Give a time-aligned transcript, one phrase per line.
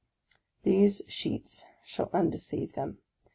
[0.63, 2.97] "These sheets shall undeceive them.